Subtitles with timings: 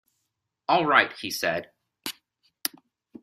[0.67, 1.69] "All right," he said.